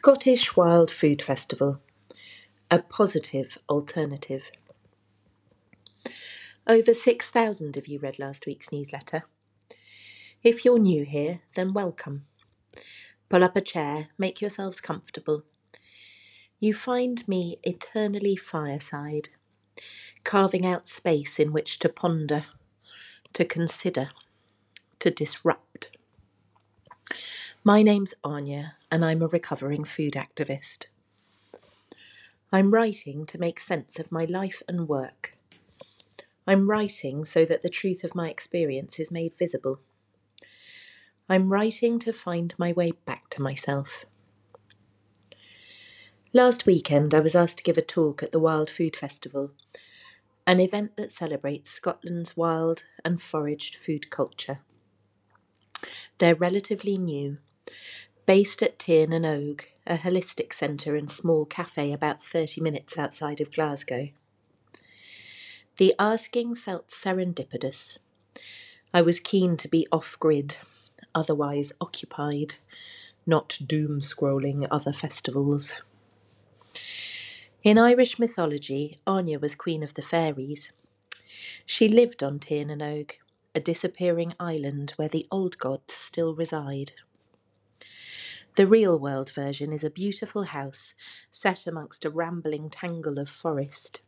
[0.00, 1.80] Scottish Wild Food Festival
[2.70, 4.52] A Positive Alternative.
[6.68, 9.24] Over 6,000 of you read last week's newsletter.
[10.44, 12.26] If you're new here, then welcome.
[13.28, 15.42] Pull up a chair, make yourselves comfortable.
[16.60, 19.30] You find me eternally fireside,
[20.22, 22.44] carving out space in which to ponder,
[23.32, 24.10] to consider,
[25.00, 25.90] to disrupt.
[27.64, 30.86] My name's Àine, and I'm a recovering food activist.
[32.50, 35.34] I'm writing to make sense of my life and work.
[36.46, 39.80] I'm writing so that the truth of my experience is made visible.
[41.28, 44.06] I'm writing to find my way back to myself.
[46.32, 49.52] Last weekend, I was asked to give a talk at the Wild Food Festival,
[50.46, 54.60] an event that celebrates Scotland's wild and foraged food culture.
[56.16, 57.38] They're relatively new,
[58.28, 63.40] based at Tír na nÓg, a holistic centre and small cafe about 30 minutes outside
[63.40, 64.10] of Glasgow.
[65.78, 67.96] The asking felt serendipitous.
[68.92, 70.56] I was keen to be off grid
[71.14, 72.56] otherwise occupied,
[73.26, 75.72] not doom scrolling other festivals.
[77.62, 80.70] In Irish mythology, Áine was queen of the fairies.
[81.64, 83.12] She lived on Tír na nÓg,
[83.54, 86.92] a disappearing island where the old gods still reside.
[88.58, 90.92] The real world version is a beautiful house
[91.30, 94.02] set amongst a rambling tangle of forest.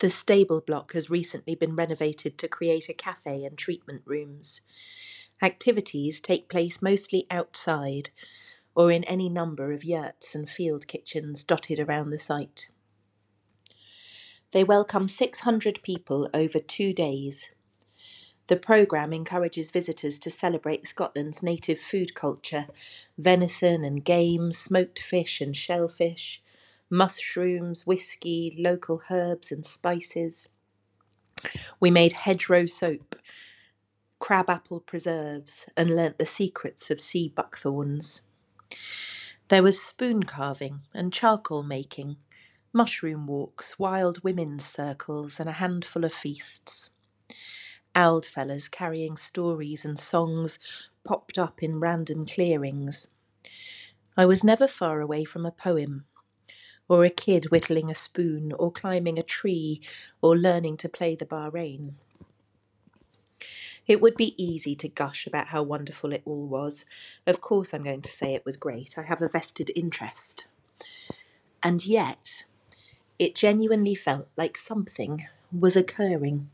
[0.00, 4.62] The stable block has recently been renovated to create a cafe and treatment rooms.
[5.40, 8.10] Activities take place mostly outside
[8.74, 12.72] or in any number of yurts and field kitchens dotted around the site.
[14.50, 17.52] They welcome 600 people over two days.
[18.48, 22.66] The programme encourages visitors to celebrate Scotland's native food culture
[23.18, 26.42] venison and game, smoked fish and shellfish,
[26.90, 30.50] mushrooms, whisky, local herbs and spices.
[31.80, 33.16] We made hedgerow soap
[34.22, 38.20] crabapple preserves, and learnt the secrets of sea buckthorns.
[39.48, 42.18] There was spoon carving and charcoal making,
[42.72, 46.90] mushroom walks, wild women's circles, and a handful of feasts.
[47.94, 50.58] Owled fellas carrying stories and songs
[51.04, 53.08] popped up in random clearings.
[54.16, 56.06] I was never far away from a poem,
[56.88, 59.80] or a kid whittling a spoon, or climbing a tree,
[60.22, 61.94] or learning to play the bodhrán.
[63.86, 66.84] It would be easy to gush about how wonderful it all was.
[67.26, 68.96] Of course, I'm going to say it was great.
[68.96, 70.46] I have a vested interest.
[71.62, 72.44] And yet,
[73.18, 76.51] it genuinely felt like something was occurring.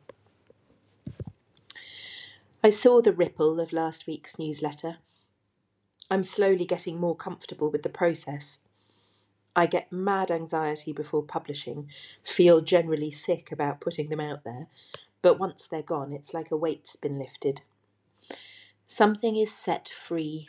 [2.63, 4.97] I saw the ripple of last week's newsletter.
[6.11, 8.59] I'm slowly getting more comfortable with the process.
[9.55, 11.89] I get mad anxiety before publishing,
[12.25, 14.67] feel generally sick about putting them out there,
[15.23, 17.61] but once they're gone, it's like a weight's been lifted.
[18.89, 20.49] Something is set free.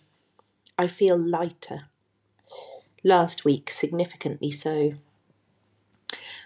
[0.80, 1.90] I feel lighter.
[3.04, 4.94] Last week, significantly so.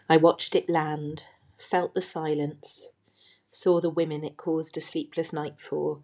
[0.09, 2.87] I watched it land, felt the silence,
[3.53, 5.99] saw the women it caused a sleepless night for,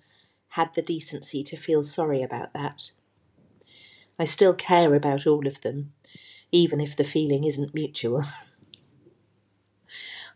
[0.49, 2.91] had the decency to feel sorry about that.
[4.17, 5.93] I still care about all of them,
[6.51, 8.23] even if the feeling isn't mutual.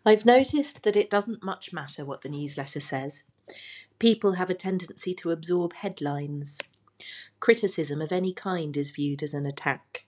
[0.05, 3.23] I've noticed that it doesn't much matter what the newsletter says.
[3.99, 6.57] People have a tendency to absorb headlines.
[7.39, 10.05] Criticism of any kind is viewed as an attack.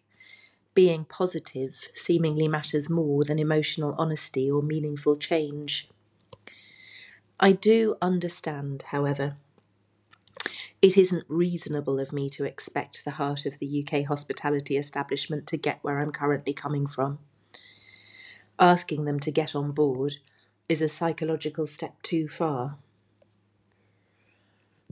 [0.74, 5.88] Being positive seemingly matters more than emotional honesty or meaningful change.
[7.40, 9.38] I do understand, however.
[10.82, 15.58] It isn't reasonable of me to expect the heart of the UK hospitality establishment to
[15.58, 17.20] get where I'm currently coming from
[18.60, 20.16] asking them to get on board
[20.68, 22.78] is a psychological step too far.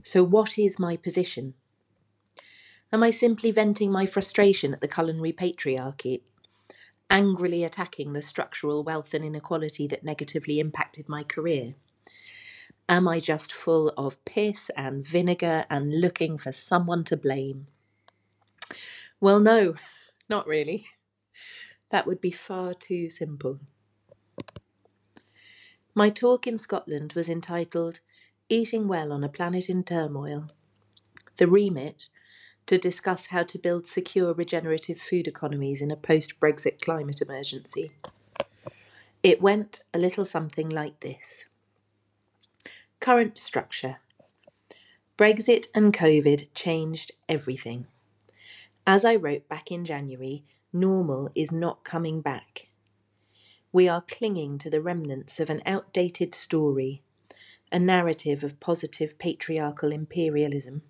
[0.02, 1.54] So, what is my position?
[2.92, 6.20] Am I simply venting my frustration at the culinary patriarchy,
[7.10, 11.74] angrily attacking the structural wealth and inequality that negatively impacted my career?
[12.88, 17.66] Am I just full of piss and vinegar and looking for someone to blame?
[19.20, 19.76] Well, no,
[20.28, 20.86] not really.
[21.90, 23.60] That would be far too simple.
[25.94, 28.00] My talk in Scotland was entitled
[28.48, 30.48] Eating Well on a Planet in Turmoil.
[31.36, 32.08] The remit
[32.66, 37.92] to discuss how to build secure regenerative food economies in a post Brexit climate emergency.
[39.22, 41.46] It went a little something like this
[43.04, 43.98] Current structure
[45.18, 47.86] Brexit and COVID changed everything.
[48.86, 50.42] As I wrote back in January,
[50.72, 52.68] normal is not coming back.
[53.72, 57.02] We are clinging to the remnants of an outdated story,
[57.70, 60.80] a narrative of positive patriarchal imperialism.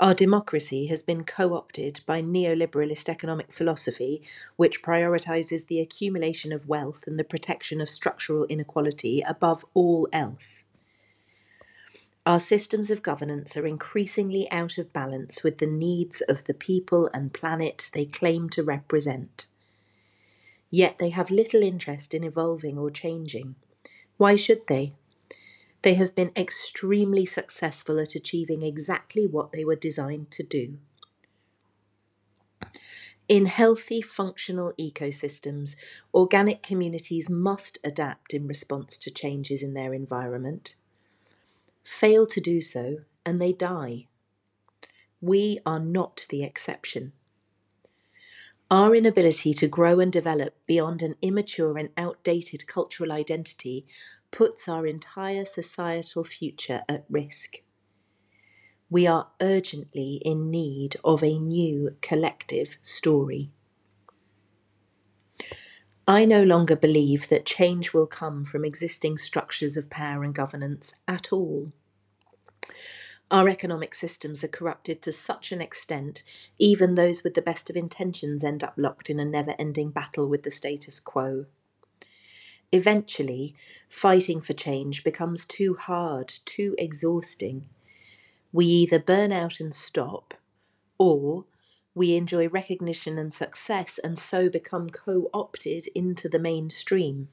[0.00, 4.22] Our democracy has been co opted by neoliberalist economic philosophy,
[4.56, 10.64] which prioritizes the accumulation of wealth and the protection of structural inequality above all else.
[12.26, 17.08] Our systems of governance are increasingly out of balance with the needs of the people
[17.14, 19.46] and planet they claim to represent.
[20.70, 23.54] Yet they have little interest in evolving or changing.
[24.16, 24.94] Why should they?
[25.84, 30.78] They have been extremely successful at achieving exactly what they were designed to do.
[33.28, 35.76] In healthy, functional ecosystems,
[36.14, 40.76] organic communities must adapt in response to changes in their environment
[41.84, 44.06] fail to do so, and they die.
[45.20, 47.12] We are not the exception.
[48.70, 53.86] Our inability to grow and develop beyond an immature and outdated cultural identity
[54.34, 57.58] puts our entire societal future at risk.
[58.90, 63.52] We are urgently in need of a new collective story.
[66.08, 70.94] I no longer believe that change will come from existing structures of power and governance
[71.06, 71.72] at all.
[73.30, 76.24] Our economic systems are corrupted to such an extent,
[76.58, 80.28] even those with the best of intentions end up locked in a never ending battle
[80.28, 81.46] with the status quo.
[82.74, 83.54] Eventually,
[83.88, 87.68] fighting for change becomes too hard, too exhausting.
[88.52, 90.34] We either burn out and stop,
[90.98, 91.44] or
[91.94, 97.28] we enjoy recognition and success and so become co opted into the mainstream.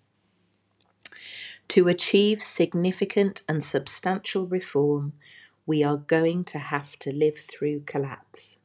[1.70, 5.14] To achieve significant and substantial reform,
[5.66, 8.60] we are going to have to live through collapse.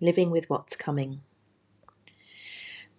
[0.00, 1.20] Living with what's coming.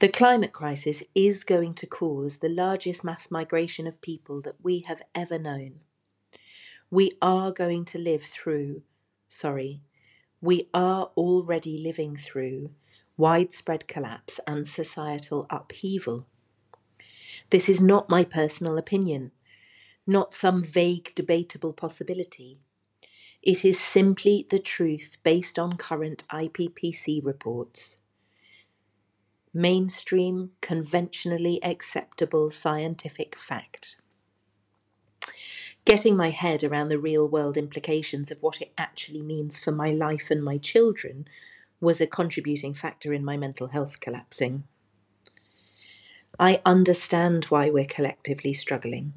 [0.01, 4.79] The climate crisis is going to cause the largest mass migration of people that we
[4.87, 5.81] have ever known.
[6.89, 8.81] We are going to live through,
[9.27, 9.83] sorry,
[10.41, 12.71] we are already living through
[13.15, 16.25] widespread collapse and societal upheaval.
[17.51, 19.29] This is not my personal opinion,
[20.07, 22.57] not some vague debatable possibility.
[23.43, 27.99] It is simply the truth based on current IPCC reports.
[29.53, 33.97] Mainstream, conventionally acceptable scientific fact
[35.85, 39.91] getting my head around the real world implications of what it actually means for my
[39.91, 41.27] life and my children
[41.79, 44.63] was a contributing factor in my mental health collapsing.
[46.39, 49.13] I understand why we're collectively struggling.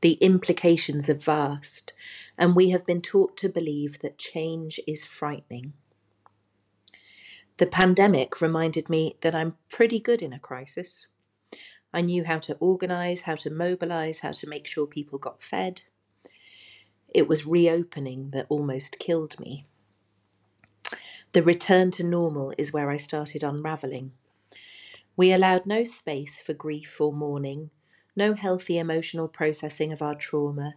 [0.00, 1.92] The implications are vast,
[2.36, 5.72] and we have been taught to believe that change is frightening.
[7.58, 11.06] The pandemic reminded me that I'm pretty good in a crisis.
[11.92, 15.82] I knew how to organise, how to mobilise, how to make sure people got fed.
[17.08, 19.66] It was reopening that almost killed me.
[21.32, 24.12] The return to normal is where I started unravelling.
[25.16, 27.70] We allowed no space for grief or mourning,
[28.14, 30.74] no healthy emotional processing of our trauma,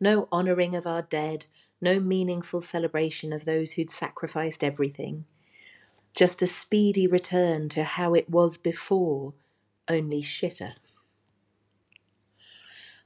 [0.00, 1.46] no honouring of our dead,
[1.80, 5.24] no meaningful celebration of those who'd sacrificed everything.
[6.14, 9.34] Just a speedy return to how it was before
[9.88, 10.74] only shitter.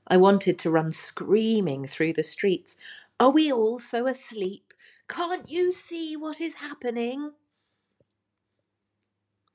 [0.09, 2.77] I wanted to run screaming through the streets.
[3.19, 4.73] Are we all so asleep?
[5.09, 7.33] Can't you see what is happening?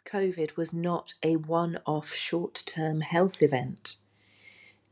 [0.06, 3.98] COVID was not a one off short term health event.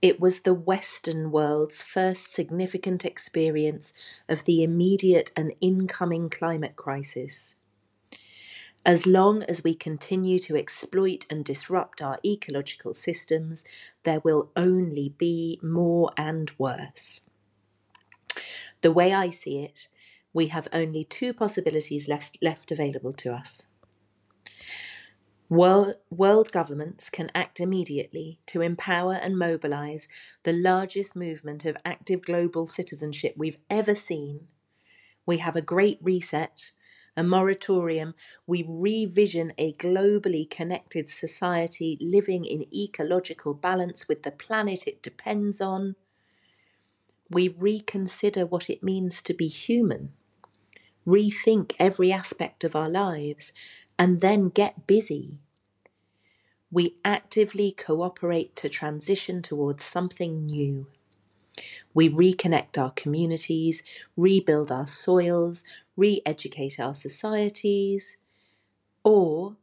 [0.01, 3.94] It was the Western world's first significant experience
[4.30, 7.58] of the immediate and incoming climate crisis.
[8.86, 13.63] As long as we continue to exploit and disrupt our ecological systems,
[14.03, 17.21] there will only be more and worse.
[18.81, 19.89] The way I see it,
[20.33, 23.65] we have only two possibilities left, available to us.
[25.50, 30.07] World, world governments can act immediately to empower and mobilize
[30.43, 34.48] the largest movement of active global citizenship we've ever seen.
[35.25, 36.71] We have a great reset
[37.20, 38.16] a moratorium,
[38.48, 45.60] we revision a globally connected society living in ecological balance with the planet it depends
[45.60, 45.96] on.
[47.30, 50.14] We reconsider what it means to be human,
[51.06, 53.52] rethink every aspect of our lives,
[53.98, 55.40] and then get busy.
[56.72, 60.88] We actively cooperate to transition towards something new.
[61.94, 63.84] We reconnect our communities,
[64.16, 65.63] rebuild our soils,
[65.96, 68.18] re educate our societies,
[69.04, 69.58] or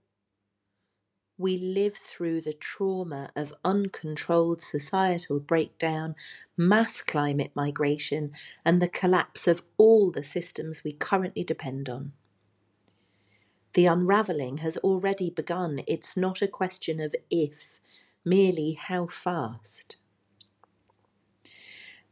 [1.39, 6.15] we live through the trauma of uncontrolled societal breakdown,
[6.57, 8.33] mass climate migration,
[8.65, 12.13] and the collapse of all the systems we currently depend on.
[13.75, 15.83] The unravelling has already begun.
[15.87, 17.81] It's not a question of if,
[18.25, 19.97] merely how fast.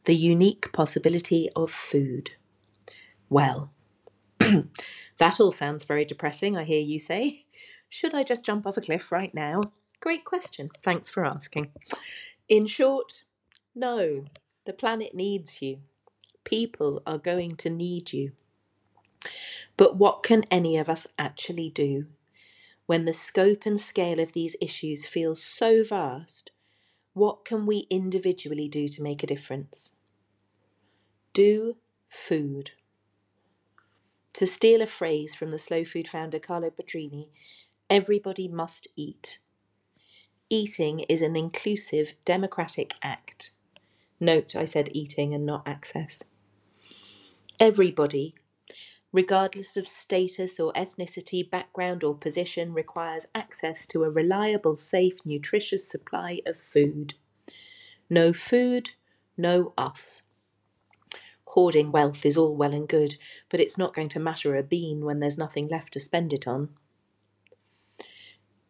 [0.05, 2.33] The unique possibility of food.
[3.31, 3.73] Well,
[4.39, 7.41] that all sounds very depressing, I hear you say.
[7.89, 9.63] Should I just jump off a cliff right now?
[10.01, 10.71] Great question.
[10.83, 11.73] Thanks for asking.
[12.49, 13.23] In short,
[13.75, 14.27] no.
[14.67, 15.79] The planet needs you.
[16.45, 18.33] People are going to need you.
[19.77, 22.07] But what can any of us actually do
[22.87, 26.51] when the scope and scale of these issues feels so vast?
[27.15, 29.93] What can we individually do to make a difference?
[31.33, 31.77] Do
[32.09, 32.73] food.
[34.35, 37.29] To steal a phrase from the slow food founder Carlo Petrini,
[37.91, 39.39] Everybody must eat.
[40.49, 43.53] Eating is an inclusive, democratic act.
[44.19, 46.23] Note I said eating and not access.
[47.61, 48.35] Everybody,
[49.15, 55.89] regardless of status or ethnicity, background, or position, requires access to a reliable, safe, nutritious
[55.89, 57.15] supply of food.
[58.11, 58.91] No food,
[59.37, 60.23] no us.
[61.47, 63.15] Hoarding wealth is all well and good,
[63.49, 66.49] but it's not going to matter a bean when there's nothing left to spend it
[66.49, 66.71] on.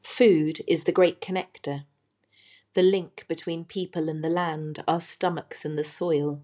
[0.02, 1.84] Food is the great connector,
[2.74, 6.42] the link between people and the land, our stomachs and the soil.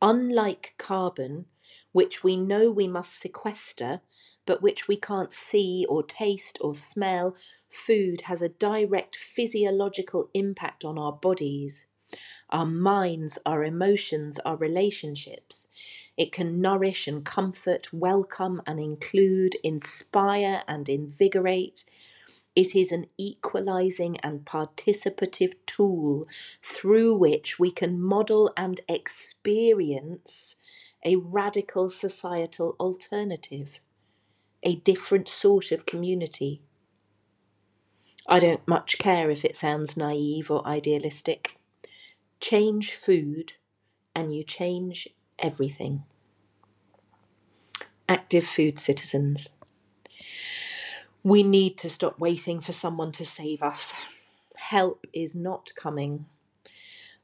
[0.00, 1.46] Unlike carbon,
[1.92, 4.00] which we know we must sequester,
[4.46, 7.36] but which we can't see or taste or smell,
[7.68, 11.86] food has a direct physiological impact on our bodies,
[12.50, 15.68] our minds, our emotions, our relationships.
[16.16, 21.84] It can nourish and comfort, welcome and include, inspire and invigorate.
[22.54, 26.26] It is an equalizing and participative tool
[26.62, 30.56] through which we can model and experience
[31.04, 33.80] a radical societal alternative,
[34.62, 36.62] a different sort of community.
[38.28, 41.58] I don't much care if it sounds naive or idealistic.
[42.40, 43.54] Change food
[44.14, 46.04] and you change everything.
[48.08, 49.50] Active food citizens.
[51.24, 53.92] We need to stop waiting for someone to save us.
[54.56, 56.26] Help is not coming.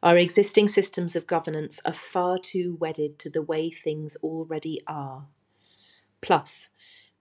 [0.03, 5.27] Our existing systems of governance are far too wedded to the way things already are.
[6.21, 6.69] Plus,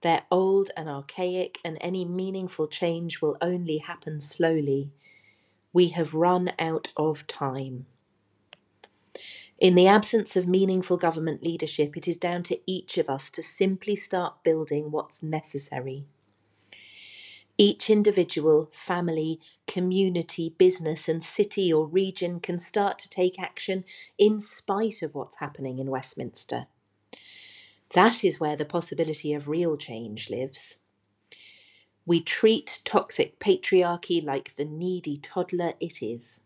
[0.00, 4.92] they're old and archaic, and any meaningful change will only happen slowly.
[5.72, 7.86] We have run out of time.
[9.58, 13.42] In the absence of meaningful government leadership, it is down to each of us to
[13.42, 16.06] simply start building what's necessary.
[17.60, 23.84] Each individual, family, community, business, and city or region can start to take action
[24.16, 26.68] in spite of what's happening in Westminster.
[27.94, 30.78] That is where the possibility of real change lives.
[32.06, 36.40] We treat toxic patriarchy like the needy toddler it is.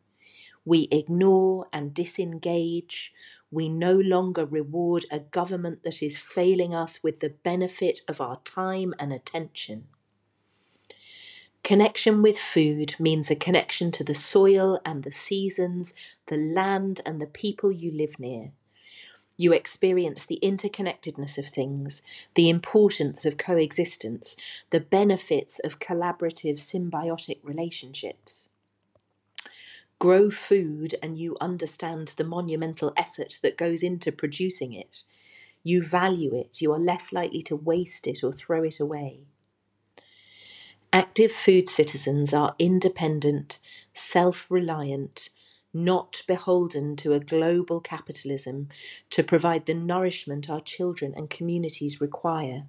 [0.65, 3.13] We ignore and disengage.
[3.51, 8.41] We no longer reward a government that is failing us with the benefit of our
[8.45, 9.89] time and attention.
[11.65, 15.95] Connection with food means a connection to the soil and the seasons,
[16.27, 18.51] the land and the people you live near.
[19.37, 22.03] You experience the interconnectedness of things,
[22.35, 24.37] the importance of coexistence,
[24.71, 28.51] the benefits of collaborative symbiotic relationships.
[30.01, 35.05] Grow food and you understand the monumental effort that goes into producing it.
[35.63, 39.27] You value it, you are less likely to waste it or throw it away.
[40.95, 43.61] Active food citizens are independent,
[43.95, 45.31] self reliant,
[45.73, 48.69] not beholden to a global capitalism
[49.09, 52.67] to provide the nourishment our children and communities require.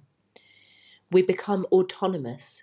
[1.12, 2.62] We become autonomous,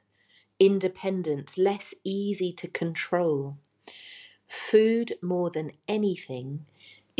[0.60, 3.58] independent, less easy to control.
[4.48, 6.66] Food, more than anything,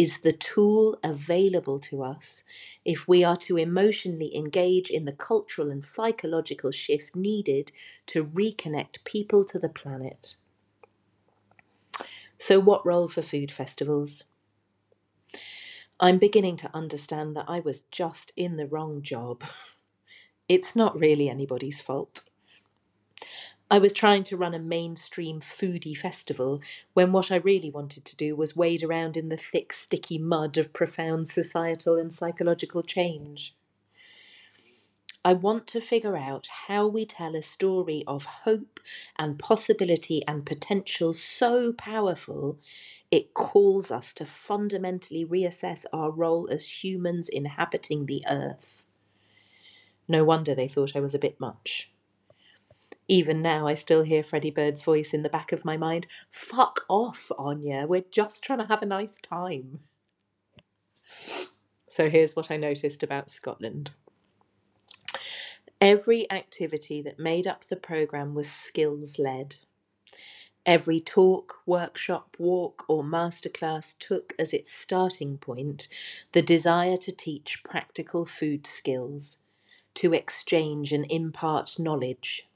[0.02, 2.44] is the tool available to us
[2.84, 7.72] if we are to emotionally engage in the cultural and psychological shift needed
[8.08, 10.36] to reconnect people to the planet.
[12.40, 14.24] So, what role for food festivals?
[16.00, 19.44] I'm beginning to understand that I was just in the wrong job.
[20.50, 22.26] It's not really anybody's fault.
[23.72, 26.60] I was trying to run a mainstream foodie festival
[26.94, 30.58] when what I really wanted to do was wade around in the thick, sticky mud
[30.58, 33.56] of profound societal and psychological change.
[35.24, 38.82] I want to figure out how we tell a story of hope
[39.18, 42.60] and possibility and potential so powerful
[43.10, 48.86] it calls us to fundamentally reassess our role as humans inhabiting the earth.
[50.10, 51.90] No wonder they thought I was a bit much.
[53.12, 56.86] Even now, I still hear Freddie Bird's voice in the back of my mind Fuck
[56.88, 59.82] off, Àine, we're just trying to have a nice time.
[61.90, 63.92] So here's what I noticed about Scotland.
[65.82, 69.58] Every activity that made up the programme was skills led.
[70.66, 75.90] Every talk, workshop, walk, or masterclass took as its starting point
[76.32, 79.40] the desire to teach practical food skills,
[79.96, 82.48] to exchange and impart knowledge.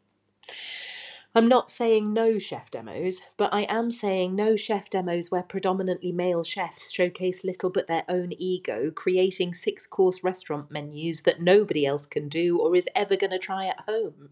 [1.37, 6.13] I'm not saying no chef demos, but I am saying no chef demos where predominantly
[6.13, 11.85] male chefs showcase little but their own ego, creating six course restaurant menus that nobody
[11.85, 14.29] else can do or is ever going to try at home.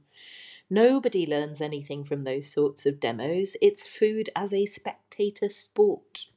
[0.70, 3.58] Nobody learns anything from those sorts of demos.
[3.62, 6.28] It's food as a spectator sport.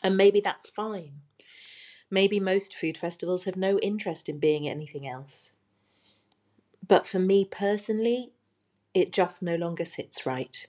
[0.00, 1.22] And maybe that's fine.
[2.08, 5.52] Maybe most food festivals have no interest in being anything else.
[6.86, 8.32] But for me personally,
[8.96, 10.66] it just no longer sits right.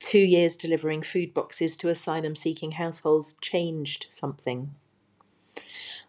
[0.00, 4.74] Two years delivering food boxes to asylum seeking households changed something.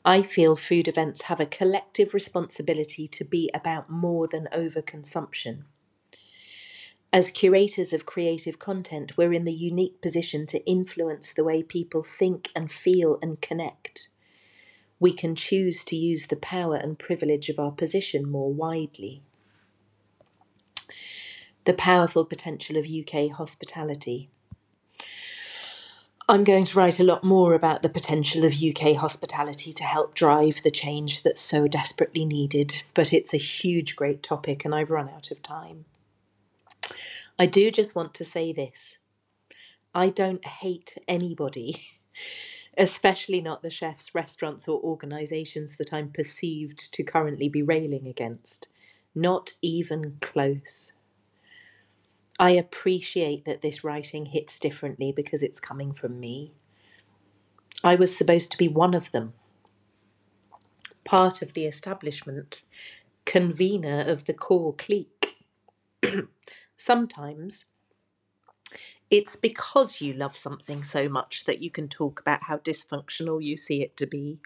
[0.04, 5.66] I feel food events have a collective responsibility to be about more than overconsumption.
[7.14, 12.02] As curators of creative content, we're in the unique position to influence the way people
[12.02, 14.10] think and feel and connect.
[15.00, 19.22] We can choose to use the power and privilege of our position more widely
[21.68, 24.30] the powerful potential of UK hospitality.
[26.30, 30.16] I'm going to write a lot more about the potential of UK hospitality to help
[30.16, 34.90] drive the change that's so desperately needed, but it's a huge, great topic and I've
[34.90, 35.84] run out of time.
[37.38, 38.98] I do just want to say this
[39.94, 41.86] I don't hate anybody,
[42.78, 48.70] especially not the chefs, restaurants, or organisations that I'm perceived to currently be railing against.
[49.14, 50.94] Not even close.
[52.40, 56.54] I appreciate that this writing hits differently because it's coming from me.
[57.84, 59.34] I was supposed to be one of them,
[61.04, 62.64] part of the establishment,
[63.26, 65.38] convener of the core clique.
[66.78, 67.66] Sometimes
[69.10, 73.56] it's because you love something so much that you can talk about how dysfunctional you
[73.56, 74.40] see it to be.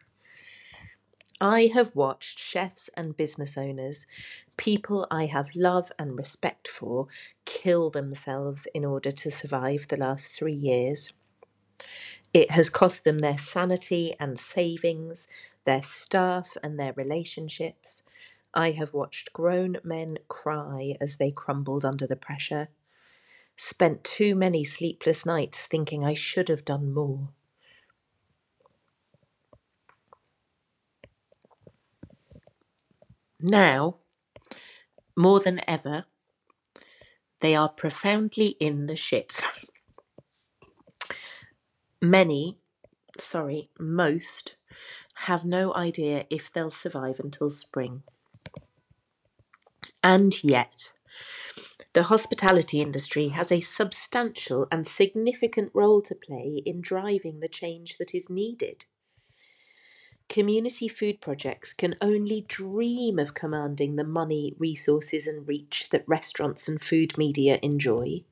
[1.42, 4.06] I have watched chefs and business owners,
[4.58, 7.08] people I have love and respect for,
[7.46, 11.14] kill themselves in order to survive the last three years.
[12.32, 15.28] It has cost them their sanity and savings,
[15.66, 18.04] their staff and their relationships.
[18.54, 22.70] I have watched grown men cry as they crumbled under the pressure.
[23.56, 27.30] Spent too many sleepless nights thinking I should have done more.
[33.42, 33.98] Now,
[35.16, 36.06] more than ever,
[37.40, 39.42] they are profoundly in the shit.
[42.02, 42.60] Many,
[43.20, 44.56] sorry, most,
[45.16, 48.04] have no idea if they'll survive until spring.
[50.04, 50.94] And yet,
[51.94, 57.98] the hospitality industry has a substantial and significant role to play in driving the change
[57.98, 58.86] that is needed.
[60.32, 66.70] Community food projects can only dream of commanding the money, resources, and reach that restaurants
[66.70, 68.24] and food media enjoy.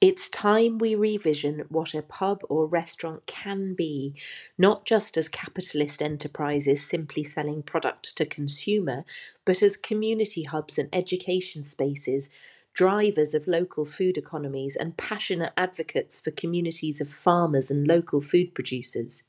[0.00, 4.16] It's time we revision what a pub or restaurant can be,
[4.58, 9.04] not just as capitalist enterprises simply selling product to consumer,
[9.44, 12.28] but as community hubs and education spaces,
[12.74, 18.52] drivers of local food economies, and passionate advocates for communities of farmers and local food
[18.52, 19.22] producers.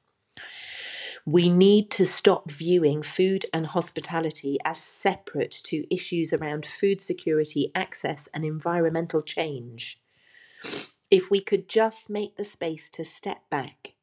[1.27, 7.69] We need to stop viewing food and hospitality as separate to issues around food security,
[7.75, 9.99] access, and environmental change.
[11.11, 13.95] If we could just make the space to step back,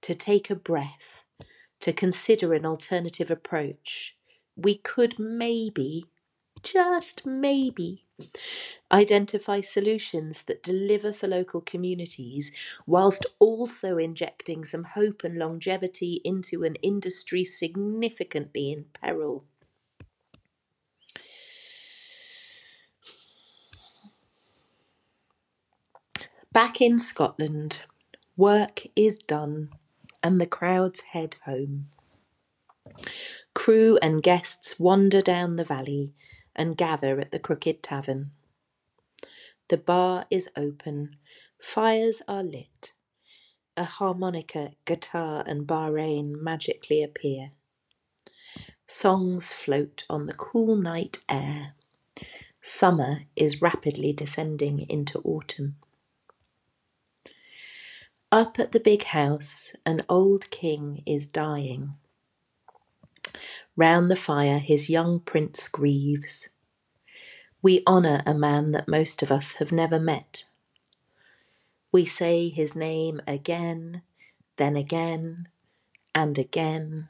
[0.00, 1.24] to take a breath,
[1.80, 4.16] to consider an alternative approach,
[4.56, 6.06] we could maybe,
[6.62, 8.03] just maybe,
[8.92, 12.52] Identify solutions that deliver for local communities
[12.86, 19.44] whilst also injecting some hope and longevity into an industry significantly in peril.
[26.52, 27.82] Back in Scotland,
[28.36, 29.70] work is done
[30.22, 31.90] and the crowds head home.
[33.54, 36.12] Crew and guests wander down the valley,
[36.54, 38.30] and gather at the Crooked Tavern.
[39.68, 41.16] The bar is open,
[41.60, 42.94] fires are lit.
[43.76, 47.50] A harmonica, guitar, and bodhrán magically appear.
[48.86, 51.74] Songs float on the cool night air.
[52.62, 55.76] Summer is rapidly descending into autumn.
[58.30, 61.94] Up at the big house, an old king is dying.
[63.76, 66.48] Round the fire, his young prince grieves.
[67.62, 70.44] We honour a man that most of us have never met.
[71.90, 74.02] We say his name again,
[74.56, 75.48] then again,
[76.14, 77.08] and again.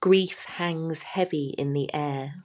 [0.00, 2.44] Grief hangs heavy in the air.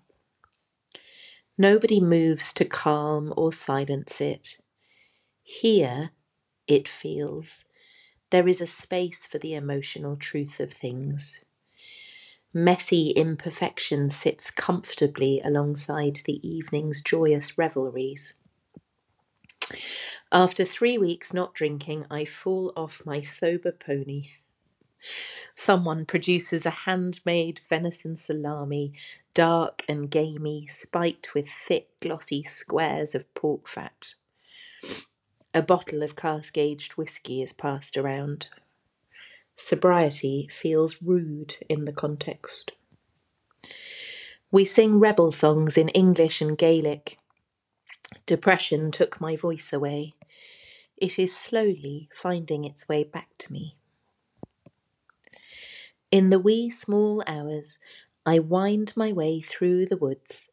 [1.57, 4.57] Nobody moves to calm or silence it.
[5.43, 6.11] Here,
[6.67, 7.65] it feels,
[8.31, 11.43] there is a space for the emotional truth of things.
[12.55, 18.35] Messy imperfection sits comfortably alongside the evening's joyous revelries.
[20.31, 24.25] After three weeks not drinking, I fall off my sober pony.
[25.55, 28.93] Someone produces a handmade venison salami,
[29.33, 34.13] dark and gamey, spiked with thick, glossy squares of pork fat.
[35.55, 38.49] A bottle of cask aged whisky is passed around.
[39.55, 42.73] Sobriety feels rude in the context.
[44.51, 47.17] We sing rebel songs in English and Gaelic.
[48.25, 50.13] Depression took my voice away.
[50.97, 53.75] It is slowly finding its way back to me.
[56.11, 57.79] In the wee small hours,
[58.25, 60.49] I wind my way through the woods,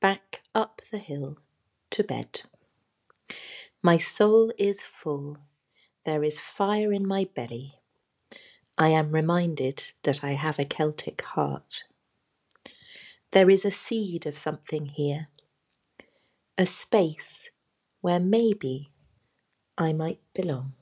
[0.00, 1.38] back up the hill
[1.90, 2.42] to bed.
[3.82, 5.38] My soul is full.
[6.04, 7.77] There is fire in my belly.
[8.80, 11.82] I am reminded that I have a Celtic heart.
[13.32, 15.26] There is a seed of something here,
[16.56, 17.50] a space
[18.00, 18.92] where maybe
[19.76, 20.74] I might belong.